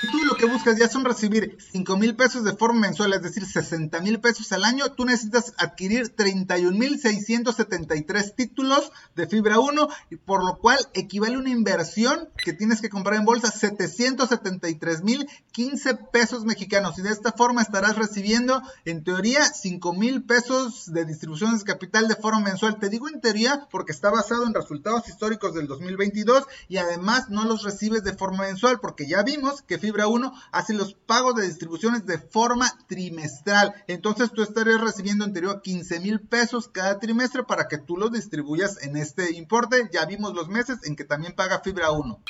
Si 0.00 0.10
tú 0.10 0.18
lo 0.24 0.36
que 0.36 0.44
buscas 0.44 0.78
ya 0.78 0.88
son 0.88 1.06
recibir 1.06 1.56
5 1.72 1.96
mil 1.96 2.16
pesos 2.16 2.44
de 2.44 2.54
forma 2.54 2.80
mensual, 2.80 3.14
es 3.14 3.22
decir, 3.22 3.46
60 3.46 3.98
mil 4.00 4.20
pesos 4.20 4.52
al 4.52 4.64
año, 4.64 4.92
tú 4.92 5.06
necesitas 5.06 5.54
adquirir 5.56 6.10
31 6.10 6.76
mil 6.76 7.00
673 7.00 8.34
títulos 8.34 8.92
de 9.14 9.26
fibra 9.26 9.58
1, 9.58 9.88
por 10.26 10.44
lo 10.44 10.58
cual 10.58 10.78
equivale 10.92 11.36
a 11.36 11.38
una 11.38 11.48
inversión 11.48 12.28
que 12.36 12.52
tienes 12.52 12.82
que 12.82 12.90
comprar 12.90 13.16
en 13.16 13.24
bolsa 13.24 13.50
773 13.50 15.02
mil 15.02 15.26
15 15.52 15.94
pesos 16.12 16.44
mexicanos. 16.44 16.98
Y 16.98 17.02
de 17.02 17.10
esta 17.10 17.32
forma 17.32 17.62
estarás 17.62 17.96
recibiendo, 17.96 18.62
en 18.84 19.02
teoría, 19.02 19.44
5 19.44 19.94
mil 19.94 20.24
pesos 20.24 20.92
de 20.92 21.06
distribuciones 21.06 21.60
de 21.60 21.72
capital 21.72 22.06
de 22.06 22.16
forma 22.16 22.40
mensual. 22.40 22.78
Te 22.78 22.90
digo 22.90 23.08
en 23.08 23.22
teoría 23.22 23.66
porque 23.70 23.92
está 23.92 24.10
basado 24.10 24.44
en 24.44 24.52
resultados 24.52 25.08
históricos 25.08 25.54
del 25.54 25.66
2022 25.66 26.44
y 26.68 26.76
además 26.76 27.30
no 27.30 27.46
los 27.46 27.62
recibes 27.62 28.04
de 28.04 28.12
forma 28.12 28.44
mensual 28.44 28.78
porque 28.78 29.06
ya 29.06 29.22
vimos 29.22 29.62
que 29.62 29.78
Fibra 29.86 30.08
1 30.08 30.32
hace 30.50 30.74
los 30.74 30.94
pagos 30.94 31.36
de 31.36 31.46
distribuciones 31.46 32.04
de 32.06 32.18
forma 32.18 32.68
trimestral. 32.88 33.72
Entonces 33.86 34.32
tú 34.32 34.42
estarías 34.42 34.80
recibiendo 34.80 35.24
en 35.24 35.32
teoría 35.32 35.60
15 35.62 36.00
mil 36.00 36.20
pesos 36.20 36.66
cada 36.66 36.98
trimestre 36.98 37.44
para 37.44 37.68
que 37.68 37.78
tú 37.78 37.96
los 37.96 38.10
distribuyas 38.10 38.82
en 38.82 38.96
este 38.96 39.36
importe. 39.36 39.88
Ya 39.92 40.04
vimos 40.04 40.34
los 40.34 40.48
meses 40.48 40.78
en 40.82 40.96
que 40.96 41.04
también 41.04 41.36
paga 41.36 41.60
Fibra 41.60 41.92
1. 41.92 42.20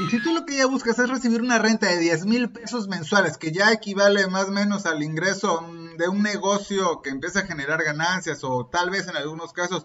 Y 0.00 0.10
si 0.10 0.20
tú 0.20 0.34
lo 0.34 0.44
que 0.44 0.56
ya 0.56 0.66
buscas 0.66 0.98
es 0.98 1.08
recibir 1.08 1.42
una 1.42 1.60
renta 1.60 1.86
de 1.86 1.98
10 1.98 2.26
mil 2.26 2.50
pesos 2.50 2.88
mensuales, 2.88 3.38
que 3.38 3.52
ya 3.52 3.70
equivale 3.70 4.26
más 4.26 4.48
o 4.48 4.50
menos 4.50 4.86
al 4.86 5.04
ingreso 5.04 5.64
de 5.96 6.08
un 6.08 6.24
negocio 6.24 7.02
que 7.02 7.10
empieza 7.10 7.40
a 7.40 7.46
generar 7.46 7.84
ganancias 7.84 8.42
o 8.42 8.66
tal 8.66 8.90
vez 8.90 9.06
en 9.06 9.16
algunos 9.16 9.52
casos 9.52 9.84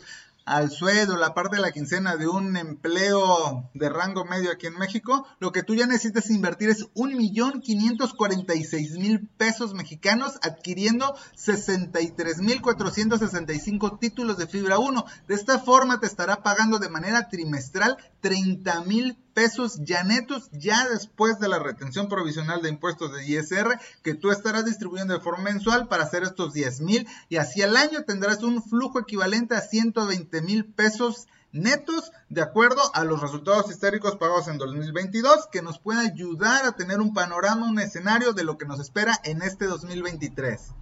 al 0.49 0.69
sueldo, 0.71 1.15
la 1.15 1.35
parte 1.35 1.57
de 1.57 1.61
la 1.61 1.71
quincena 1.71 2.17
de 2.17 2.27
un 2.27 2.57
empleo 2.57 3.69
de 3.75 3.87
rango 3.87 4.25
medio 4.25 4.51
aquí 4.51 4.65
en 4.65 4.79
México, 4.79 5.27
lo 5.39 5.51
que 5.51 5.61
tú 5.61 5.75
ya 5.75 5.85
necesitas 5.85 6.31
invertir 6.31 6.71
es 6.71 6.87
un 6.95 7.15
millón 7.15 7.61
quinientos 7.61 8.15
cuarenta 8.15 8.55
y 8.55 8.63
seis 8.63 8.97
mil 8.97 9.27
pesos 9.27 9.75
mexicanos 9.75 10.39
adquiriendo 10.41 11.15
63.465 11.37 13.99
títulos 13.99 14.39
de 14.39 14.47
fibra 14.47 14.79
1. 14.79 15.05
De 15.27 15.35
esta 15.35 15.59
forma 15.59 15.99
te 15.99 16.07
estará 16.07 16.41
pagando 16.41 16.79
de 16.79 16.89
manera 16.89 17.29
trimestral 17.29 17.99
30 18.21 18.81
mil 18.83 19.17
pesos 19.33 19.79
ya 19.83 20.03
netos 20.03 20.49
ya 20.51 20.87
después 20.89 21.39
de 21.39 21.47
la 21.47 21.59
retención 21.59 22.09
provisional 22.09 22.61
de 22.61 22.69
impuestos 22.69 23.13
de 23.13 23.25
ISR 23.25 23.79
que 24.03 24.13
tú 24.13 24.31
estarás 24.31 24.65
distribuyendo 24.65 25.13
de 25.13 25.21
forma 25.21 25.45
mensual 25.45 25.87
para 25.87 26.03
hacer 26.03 26.23
estos 26.23 26.53
10 26.53 26.81
mil 26.81 27.07
y 27.29 27.37
así 27.37 27.61
al 27.61 27.77
año 27.77 28.03
tendrás 28.03 28.43
un 28.43 28.61
flujo 28.61 28.99
equivalente 28.99 29.55
a 29.55 29.61
120 29.61 30.41
mil 30.41 30.65
pesos 30.65 31.27
netos 31.51 32.11
de 32.29 32.41
acuerdo 32.41 32.81
a 32.93 33.03
los 33.03 33.21
resultados 33.21 33.71
históricos 33.71 34.17
pagados 34.17 34.47
en 34.47 34.57
2022 34.57 35.47
que 35.51 35.61
nos 35.61 35.79
puede 35.79 36.01
ayudar 36.01 36.65
a 36.65 36.73
tener 36.73 36.99
un 36.99 37.13
panorama, 37.13 37.67
un 37.67 37.79
escenario 37.79 38.33
de 38.33 38.43
lo 38.43 38.57
que 38.57 38.65
nos 38.65 38.79
espera 38.79 39.19
en 39.23 39.41
este 39.41 39.65
2023. 39.65 40.73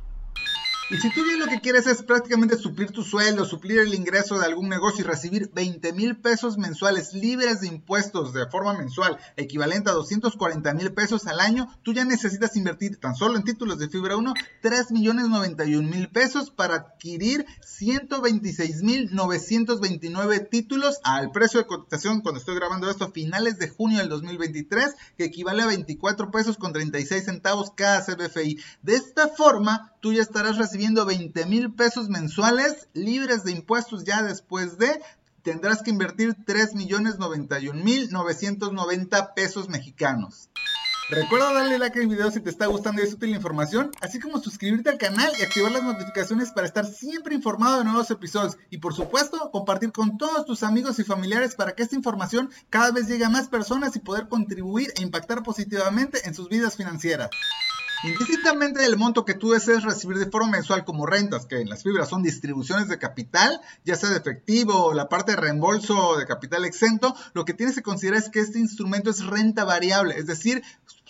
Y 0.90 0.96
si 1.00 1.14
tú 1.14 1.22
bien 1.26 1.42
lo 1.42 1.48
que 1.48 1.60
quieres 1.60 1.86
es 1.86 2.02
prácticamente 2.02 2.56
suplir 2.56 2.92
tu 2.92 3.04
sueldo, 3.04 3.44
suplir 3.44 3.80
el 3.80 3.94
ingreso 3.94 4.40
de 4.40 4.46
algún 4.46 4.70
negocio 4.70 5.04
y 5.04 5.08
recibir 5.08 5.52
20 5.54 5.92
mil 5.92 6.16
pesos 6.16 6.58
mensuales 6.58 7.14
libres 7.14 7.60
de 7.60 7.68
impuestos 7.68 8.32
de 8.32 8.48
forma 8.48 8.72
mensual, 8.72 9.18
equivalente 9.36 9.90
a 9.90 9.94
240 9.94 10.74
mil 10.76 10.94
pesos 10.94 11.28
al 11.28 11.42
año, 11.42 11.68
tú 11.84 11.92
ya 11.92 12.06
necesitas 12.06 12.56
invertir 12.56 13.02
tan 13.02 13.16
solo 13.16 13.36
en 13.36 13.44
títulos 13.44 13.80
de 13.80 13.90
fibra 13.90 14.16
1 14.16 14.34
3 14.62 14.92
millones 14.92 15.28
91 15.28 15.90
mil 15.90 16.08
pesos 16.08 16.52
para 16.52 16.76
adquirir 16.76 17.46
126 17.66 18.82
mil 18.84 19.14
929 19.14 20.40
títulos 20.40 21.02
al 21.04 21.32
precio 21.32 21.60
de 21.60 21.68
cotización 21.68 22.22
cuando 22.22 22.40
estoy 22.40 22.56
grabando 22.56 22.90
esto 22.90 23.04
a 23.04 23.12
finales 23.12 23.60
de 23.60 23.68
junio 23.68 23.98
del 23.98 24.08
2023, 24.08 24.96
que 25.18 25.26
equivale 25.26 25.64
a 25.64 25.68
24 25.68 26.32
pesos 26.32 26.56
con 26.56 26.72
36 26.72 27.26
centavos 27.26 27.74
cada 27.76 28.06
CBFI. 28.06 28.58
De 28.84 28.96
esta 28.96 29.28
forma, 29.28 29.92
tú 30.00 30.14
ya 30.14 30.22
estarás 30.22 30.58
recibiendo 30.58 30.77
recibiendo 30.78 31.08
20 31.08 31.48
mil 31.48 31.74
pesos 31.74 32.08
mensuales 32.08 32.88
libres 32.94 33.44
de 33.44 33.52
impuestos 33.52 34.04
ya 34.04 34.22
después 34.22 34.78
de 34.78 35.02
tendrás 35.42 35.82
que 35.82 35.90
invertir 35.90 36.36
3 36.46 36.76
millones 36.76 37.18
91 37.18 37.84
mil 37.84 38.12
990 38.12 39.34
pesos 39.34 39.70
mexicanos. 39.70 40.52
Recuerda 41.10 41.52
darle 41.52 41.80
like 41.80 42.00
al 42.00 42.06
video 42.06 42.30
si 42.30 42.42
te 42.42 42.52
está 42.52 42.68
gustando 42.68 43.02
y 43.02 43.06
es 43.06 43.14
útil 43.14 43.32
la 43.32 43.38
información, 43.38 43.90
así 44.02 44.20
como 44.20 44.40
suscribirte 44.40 44.92
al 44.92 45.00
canal 45.00 45.32
y 45.40 45.42
activar 45.42 45.72
las 45.72 45.82
notificaciones 45.82 46.52
para 46.52 46.68
estar 46.68 46.86
siempre 46.86 47.34
informado 47.34 47.80
de 47.80 47.86
nuevos 47.86 48.12
episodios 48.12 48.58
y 48.70 48.78
por 48.78 48.94
supuesto 48.94 49.50
compartir 49.50 49.92
con 49.92 50.20
todos 50.20 50.46
tus 50.46 50.62
amigos 50.62 51.00
y 51.00 51.04
familiares 51.04 51.56
para 51.56 51.74
que 51.74 51.82
esta 51.82 51.96
información 51.96 52.52
cada 52.70 52.92
vez 52.92 53.08
llegue 53.08 53.26
a 53.26 53.30
más 53.30 53.48
personas 53.48 53.96
y 53.96 54.00
poder 54.00 54.28
contribuir 54.28 54.94
e 54.96 55.02
impactar 55.02 55.42
positivamente 55.42 56.20
en 56.28 56.36
sus 56.36 56.50
vidas 56.50 56.76
financieras. 56.76 57.32
Indistintamente 58.04 58.82
del 58.82 58.96
monto 58.96 59.26
que 59.26 59.34
tú 59.34 59.52
desees 59.52 59.84
recibir 59.84 60.18
de 60.18 60.30
forma 60.30 60.52
mensual 60.52 60.86
como 60.86 61.08
rentas, 61.08 61.48
que 61.48 61.62
en 61.62 61.70
las 61.70 61.82
fibras 61.82 62.10
son 62.10 62.22
distribuciones 62.22 62.90
de 62.90 63.00
capital, 63.00 63.60
ya 63.86 63.96
sea 63.96 64.10
de 64.10 64.18
efectivo 64.18 64.86
o 64.86 64.94
la 64.94 65.10
parte 65.10 65.32
de 65.32 65.38
reembolso 65.38 66.16
de 66.18 66.28
capital 66.28 66.64
exento, 66.66 67.16
lo 67.34 67.44
que 67.44 67.56
tienes 67.56 67.76
que 67.76 67.82
considerar 67.82 68.22
es 68.22 68.30
que 68.30 68.40
este 68.40 68.60
instrumento 68.60 69.10
es 69.10 69.26
renta 69.26 69.64
variable, 69.64 70.16
es 70.18 70.28
decir, 70.28 70.64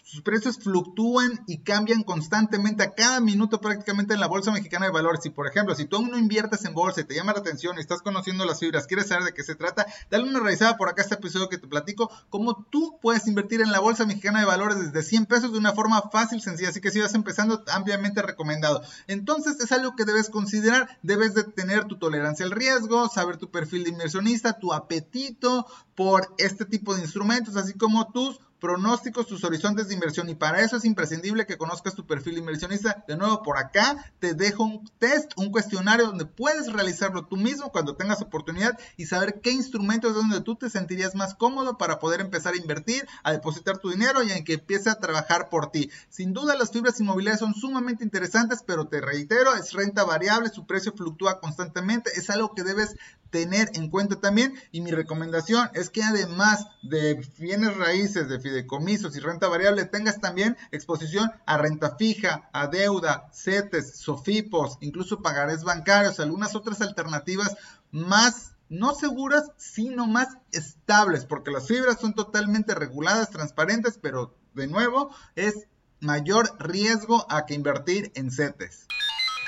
sus 0.08 0.22
precios 0.22 0.58
fluctúan 0.58 1.44
y 1.48 1.58
cambian 1.58 2.02
constantemente 2.02 2.82
a 2.82 2.94
cada 2.94 3.20
minuto 3.20 3.60
prácticamente 3.60 4.14
en 4.14 4.22
la 4.22 4.28
Bolsa 4.28 4.54
Mexicana 4.54 4.86
de 4.86 4.94
Valores. 4.94 5.20
Si, 5.22 5.30
por 5.30 5.48
ejemplo, 5.48 5.76
si 5.76 5.84
tú 5.84 5.98
aún 5.98 6.10
no 6.10 6.18
inviertes 6.18 6.64
en 6.64 6.74
bolsa 6.74 7.02
y 7.02 7.04
te 7.04 7.14
llama 7.14 7.34
la 7.34 7.40
atención 7.40 7.76
y 7.76 7.82
estás 7.82 8.02
conociendo 8.02 8.46
las 8.46 8.60
fibras, 8.60 8.88
quieres 8.88 9.08
saber 9.08 9.26
de 9.26 9.34
qué 9.34 9.44
se 9.44 9.56
trata, 9.56 9.86
dale 10.10 10.24
una 10.24 10.40
revisada 10.40 10.78
por 10.78 10.88
acá 10.88 11.02
este 11.02 11.16
episodio 11.16 11.50
que 11.50 11.58
te 11.58 11.68
platico, 11.68 12.10
cómo 12.30 12.66
tú 12.70 12.98
puedes 13.02 13.28
invertir 13.28 13.60
en 13.60 13.74
la 13.74 13.82
Bolsa 13.82 14.06
Mexicana 14.06 14.40
de 14.40 14.46
Valores 14.46 14.80
desde 14.80 15.04
100 15.04 15.26
pesos 15.26 15.52
de 15.52 15.60
una 15.60 15.74
forma 15.74 16.02
fácil, 16.10 16.42
sencilla. 16.42 16.70
Así 16.70 16.80
que 16.80 16.92
si 16.92 17.02
vas 17.02 17.14
empezando, 17.14 17.66
ampliamente 17.74 18.22
recomendado. 18.22 18.82
Entonces, 19.08 19.60
es 19.60 19.74
algo 19.74 19.98
que 19.98 20.06
debes 20.06 20.30
considerar. 20.30 20.98
Debes 21.04 21.34
de 21.34 21.44
tener 21.44 21.84
tu 21.84 22.00
tolerancia 22.00 22.46
al 22.46 22.52
riesgo, 22.52 23.10
saber 23.10 23.36
tu 23.36 23.52
perfil 23.52 23.84
de 23.84 23.90
inversionista, 23.90 24.58
tu 24.58 24.72
apetito 24.72 25.68
por 25.96 26.34
este 26.38 26.64
tipo 26.64 26.96
de 26.96 27.02
instrumentos, 27.02 27.58
así 27.58 27.74
como 27.74 28.10
tus 28.14 28.40
pronósticos, 28.60 29.28
tus 29.28 29.44
horizontes 29.44 29.88
de 29.88 29.94
inversión 29.94 30.30
y 30.30 30.36
para 30.36 30.62
eso 30.62 30.78
es 30.78 30.86
imprescindible 30.86 31.46
que 31.46 31.58
conozcas 31.58 31.96
tu 31.96 32.06
perfil 32.06 32.38
inversionista. 32.38 33.04
De 33.08 33.18
nuevo, 33.18 33.44
por 33.44 33.58
acá 33.58 34.12
te 34.20 34.34
dejo 34.34 34.64
un 34.64 34.90
test, 35.00 35.32
un 35.38 35.52
cuestionario 35.52 36.08
donde 36.08 36.26
puedes 36.26 36.72
realizarlo 36.72 37.26
tú 37.26 37.38
mismo 37.38 37.72
cuando 37.72 37.96
tengas 37.96 38.22
oportunidad 38.22 38.78
y 38.98 39.06
saber 39.06 39.42
qué 39.42 39.52
instrumentos 39.52 40.12
es 40.12 40.18
donde 40.18 40.42
tú 40.42 40.56
te 40.56 40.70
sentirías 40.70 41.16
más 41.16 41.36
cómodo 41.36 41.78
para 41.78 42.00
poder 42.00 42.22
empezar 42.22 42.54
a 42.54 42.58
invertir, 42.58 43.08
a 43.24 43.32
depositar 43.32 43.78
tu 43.78 43.90
dinero 43.90 44.24
y 44.24 44.32
en 44.32 44.44
que 44.44 44.54
empiece 44.54 44.90
a 44.90 45.00
trabajar 45.00 45.50
por 45.50 45.72
ti. 45.72 45.90
Sin 46.10 46.34
duda 46.34 46.56
las 46.56 46.72
fibras 46.72 47.00
inmobiliarias 47.00 47.40
son 47.40 47.54
sumamente 47.54 48.04
interesantes, 48.04 48.64
pero 48.66 48.88
te 48.88 49.02
reitero, 49.02 49.56
es 49.56 49.74
renta 49.74 50.04
variable, 50.04 50.50
su 50.50 50.66
precio 50.66 50.94
fluctúa 50.94 51.40
constantemente, 51.40 52.12
es 52.16 52.30
algo 52.30 52.54
que 52.54 52.64
debes 52.64 52.96
tener 53.30 53.70
en 53.74 53.90
cuenta 53.90 54.20
también 54.20 54.54
y 54.72 54.82
mi 54.82 54.92
recomendación 54.92 55.70
es 55.74 55.90
que 55.90 56.04
además 56.04 56.66
de 56.84 57.16
bienes 57.38 57.76
raíces, 57.78 58.30
de 58.30 58.40
fideicomisos 58.40 59.16
y 59.16 59.20
renta 59.20 59.48
variable, 59.48 59.86
tengas 59.86 60.20
también 60.20 60.58
exposición 60.72 61.32
a 61.46 61.58
renta 61.58 61.96
fija, 61.96 62.50
a 62.54 62.68
deuda, 62.68 63.30
CETES, 63.34 63.98
SOFIPOS, 63.98 64.78
incluso 64.82 65.22
pagarés 65.22 65.64
bancarios, 65.64 66.20
algunas 66.20 66.56
otras 66.56 66.82
alternativas 66.82 67.56
más 67.92 68.54
no 68.70 68.94
seguras, 68.94 69.52
sino 69.58 70.08
más 70.08 70.38
estables, 70.52 71.26
porque 71.26 71.52
las 71.52 71.68
fibras 71.68 72.00
son 72.00 72.14
totalmente 72.14 72.76
reguladas, 72.76 73.30
transparentes, 73.30 73.98
pero 74.02 74.36
de 74.54 74.68
nuevo 74.68 75.10
es 75.36 75.68
mayor 76.00 76.52
riesgo 76.60 77.26
a 77.30 77.46
que 77.46 77.54
invertir 77.54 78.12
en 78.16 78.32
CETES. 78.32 78.88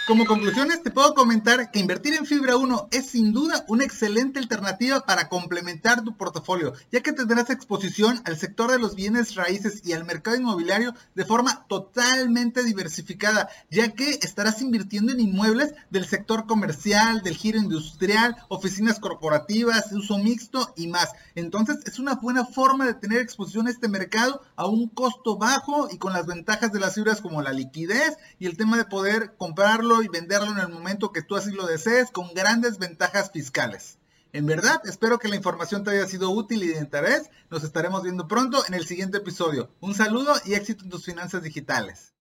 Como 0.08 0.26
conclusiones, 0.26 0.82
te 0.82 0.90
puedo 0.90 1.14
comentar 1.14 1.70
que 1.70 1.80
invertir 1.80 2.16
en 2.16 2.26
fibra 2.26 2.58
1 2.58 2.90
es 2.92 3.12
sin 3.12 3.32
duda 3.32 3.64
una 3.68 3.84
excelente 3.84 4.40
alternativa 4.40 5.02
para 5.02 5.30
complementar 5.30 6.04
tu 6.04 6.18
portafolio, 6.18 6.74
ya 6.92 7.02
que 7.02 7.14
tendrás 7.14 7.52
exposición 7.52 8.20
al 8.26 8.36
sector 8.36 8.72
de 8.72 8.80
los 8.80 8.96
bienes 8.96 9.36
raíces 9.36 9.82
y 9.86 9.94
al 9.94 10.06
mercado 10.06 10.38
inmobiliario 10.38 10.96
de 11.14 11.26
forma 11.26 11.66
totalmente 11.68 12.64
diversificada, 12.64 13.50
ya 13.70 13.92
que 13.92 14.20
estarás 14.24 14.64
invirtiendo 14.64 15.12
en 15.12 15.20
inmuebles 15.20 15.76
del 15.92 16.08
sector 16.08 16.48
comercial, 16.48 17.22
del 17.22 17.38
giro 17.38 17.60
industrial, 17.60 18.36
oficinas 18.48 19.00
corporativas, 19.00 19.92
uso 19.92 20.18
mixto 20.18 20.74
y 20.76 20.88
más. 20.88 21.12
Entonces, 21.36 21.78
es 21.86 22.00
una 22.00 22.16
buena 22.16 22.46
forma 22.46 22.88
de 22.88 22.96
tener 22.96 23.20
exposición 23.20 23.68
a 23.68 23.72
este 23.72 23.88
mercado 23.88 24.42
a 24.56 24.66
un 24.66 24.88
costo 24.88 25.38
bajo 25.38 25.88
y 25.92 26.00
con 26.00 26.14
las 26.14 26.26
ventajas 26.26 26.72
de 26.72 26.80
las 26.80 26.96
fibras 26.96 27.22
como 27.22 27.44
la 27.44 27.54
liquidez 27.54 28.18
y 28.40 28.48
el 28.48 28.58
tema 28.58 28.76
de 28.78 28.86
poder 28.86 29.36
y 30.02 30.08
venderlo 30.08 30.52
en 30.52 30.60
el 30.60 30.70
momento 30.70 31.12
que 31.12 31.22
tú 31.22 31.36
así 31.36 31.52
lo 31.52 31.66
desees 31.66 32.12
con 32.12 32.34
grandes 32.34 32.78
ventajas 32.78 33.32
fiscales. 33.32 33.98
En 34.32 34.46
verdad, 34.46 34.82
espero 34.86 35.18
que 35.18 35.28
la 35.28 35.36
información 35.36 35.84
te 35.84 35.92
haya 35.92 36.06
sido 36.06 36.30
útil 36.30 36.64
y 36.64 36.68
de 36.68 36.80
interés. 36.80 37.32
Nos 37.50 37.64
estaremos 37.64 38.04
viendo 38.04 38.28
pronto 38.28 38.64
en 38.68 38.76
el 38.76 38.86
siguiente 38.86 39.18
episodio. 39.18 39.72
Un 39.80 39.96
saludo 39.96 40.34
y 40.46 40.54
éxito 40.54 40.84
en 40.84 40.92
tus 40.92 41.06
finanzas 41.06 41.42
digitales. 41.42 42.14